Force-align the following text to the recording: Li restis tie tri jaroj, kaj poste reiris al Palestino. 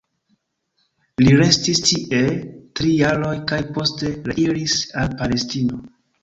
Li 1.23 1.35
restis 1.41 1.81
tie 1.87 2.21
tri 2.79 2.95
jaroj, 3.03 3.35
kaj 3.53 3.61
poste 3.77 4.11
reiris 4.31 4.79
al 5.03 5.13
Palestino. 5.23 5.81